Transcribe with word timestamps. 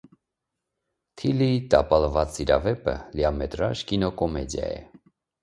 «Թիլլիի 1.21 1.59
տապալված 1.73 2.33
սիրավեպը» 2.39 2.97
լիամետրաժ 3.21 3.85
կինոկոմեդիա 3.93 4.73
է։ 4.81 4.83